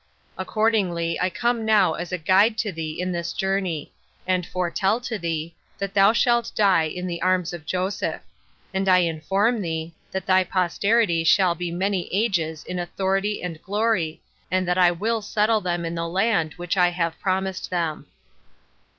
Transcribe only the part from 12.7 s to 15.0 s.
authority and glory, and that I